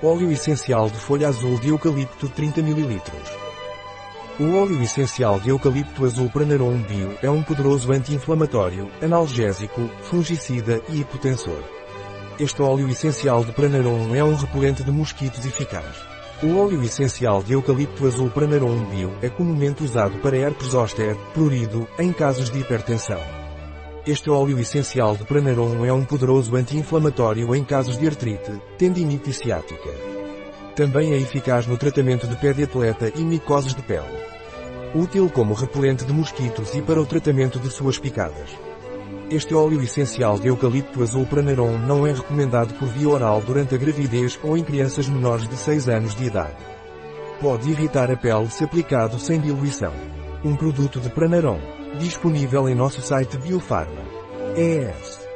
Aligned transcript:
Óleo 0.00 0.30
essencial 0.30 0.88
de 0.88 0.96
folha 0.96 1.26
azul 1.26 1.58
de 1.58 1.70
eucalipto 1.70 2.28
30 2.28 2.60
ml. 2.60 3.02
O 4.38 4.54
óleo 4.54 4.80
essencial 4.80 5.40
de 5.40 5.50
eucalipto 5.50 6.04
azul 6.04 6.30
Pranarum 6.30 6.80
Bio 6.82 7.18
é 7.20 7.28
um 7.28 7.42
poderoso 7.42 7.90
anti-inflamatório, 7.90 8.88
analgésico, 9.02 9.90
fungicida 10.02 10.80
e 10.88 11.00
hipotensor. 11.00 11.64
Este 12.38 12.62
óleo 12.62 12.88
essencial 12.88 13.44
de 13.44 13.50
Pranarum 13.50 14.14
é 14.14 14.22
um 14.22 14.36
repelente 14.36 14.84
de 14.84 14.92
mosquitos 14.92 15.44
eficaz. 15.44 15.96
O 16.44 16.56
óleo 16.56 16.80
essencial 16.84 17.42
de 17.42 17.54
eucalipto 17.54 18.06
azul 18.06 18.30
Pranarum 18.30 18.84
Bio 18.84 19.12
é 19.20 19.28
comumente 19.28 19.82
usado 19.82 20.16
para 20.18 20.36
herpes 20.36 20.68
zoster, 20.68 21.16
prurido, 21.34 21.88
em 21.98 22.12
casos 22.12 22.50
de 22.50 22.60
hipertensão. 22.60 23.47
Este 24.08 24.30
óleo 24.30 24.58
essencial 24.58 25.14
de 25.14 25.24
Pranarum 25.24 25.84
é 25.84 25.92
um 25.92 26.02
poderoso 26.02 26.56
anti-inflamatório 26.56 27.54
em 27.54 27.62
casos 27.62 27.98
de 27.98 28.06
artrite, 28.06 28.50
tendinite 28.78 29.34
ciática. 29.34 29.90
Também 30.74 31.12
é 31.12 31.18
eficaz 31.18 31.66
no 31.66 31.76
tratamento 31.76 32.26
de 32.26 32.34
pé 32.36 32.54
de 32.54 32.62
atleta 32.62 33.12
e 33.14 33.20
micoses 33.22 33.74
de 33.74 33.82
pele. 33.82 34.08
Útil 34.94 35.28
como 35.28 35.52
repelente 35.52 36.06
de 36.06 36.12
mosquitos 36.14 36.74
e 36.74 36.80
para 36.80 37.02
o 37.02 37.04
tratamento 37.04 37.58
de 37.58 37.68
suas 37.68 37.98
picadas. 37.98 38.48
Este 39.30 39.54
óleo 39.54 39.82
essencial 39.82 40.38
de 40.38 40.48
eucalipto 40.48 41.02
azul 41.02 41.26
Pranarum 41.26 41.76
não 41.76 42.06
é 42.06 42.12
recomendado 42.14 42.72
por 42.78 42.88
via 42.88 43.10
oral 43.10 43.42
durante 43.42 43.74
a 43.74 43.78
gravidez 43.78 44.40
ou 44.42 44.56
em 44.56 44.64
crianças 44.64 45.06
menores 45.06 45.46
de 45.46 45.54
6 45.54 45.86
anos 45.86 46.14
de 46.14 46.24
idade. 46.24 46.56
Pode 47.42 47.70
irritar 47.70 48.10
a 48.10 48.16
pele 48.16 48.50
se 48.50 48.64
aplicado 48.64 49.18
sem 49.18 49.38
diluição. 49.38 49.92
Um 50.44 50.54
produto 50.54 51.00
de 51.00 51.10
Pranarum, 51.10 51.58
disponível 51.98 52.68
em 52.68 52.74
nosso 52.74 53.02
site 53.02 53.36
Biofarma. 53.38 54.02
ES 54.56 55.27